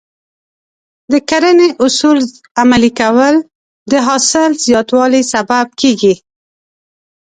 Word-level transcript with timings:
د 1.11 1.13
کرنې 1.29 1.69
اصول 1.85 2.19
عملي 2.61 2.91
کول 3.01 3.35
د 3.91 3.93
حاصل 4.07 4.49
زیاتوالي 4.65 5.21
سبب 5.33 5.65
کېږي. 5.81 6.13